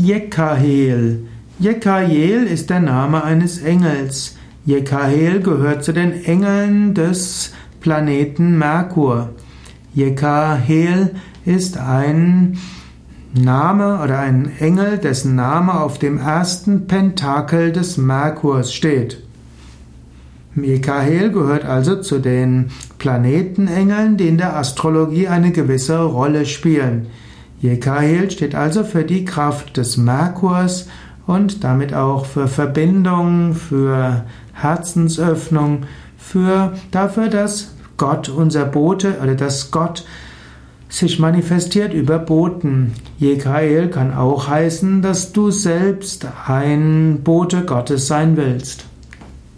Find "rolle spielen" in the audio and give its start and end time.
25.98-27.08